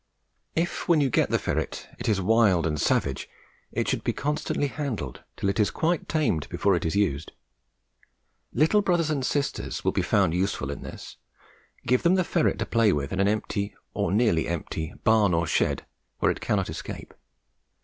If 0.55 0.87
when 0.87 0.99
you 0.99 1.11
get 1.11 1.29
the 1.29 1.37
ferret 1.37 1.87
it 1.99 2.09
is 2.09 2.19
wild 2.19 2.65
and 2.65 2.81
savage, 2.81 3.29
it 3.71 3.87
should 3.87 4.03
be 4.03 4.13
constantly 4.13 4.65
handled 4.65 5.21
till 5.37 5.47
it 5.47 5.59
is 5.59 5.69
quite 5.69 6.09
tamed 6.09 6.49
before 6.49 6.75
it 6.75 6.85
is 6.85 6.95
used. 6.95 7.33
Little 8.51 8.81
brothers 8.81 9.11
and 9.11 9.23
sisters 9.23 9.85
will 9.85 9.91
be 9.91 10.01
found 10.01 10.33
useful 10.33 10.71
at 10.71 10.81
this. 10.81 11.17
Give 11.85 12.01
them 12.01 12.15
the 12.15 12.23
ferret 12.23 12.57
to 12.57 12.65
play 12.65 12.91
with 12.91 13.13
in 13.13 13.19
an 13.19 13.27
empty 13.27 13.75
or 13.93 14.11
nearly 14.11 14.47
empty 14.47 14.91
barn 15.03 15.35
or 15.35 15.45
shed 15.45 15.85
where 16.17 16.31
it 16.31 16.41
cannot 16.41 16.67
escape. 16.67 17.13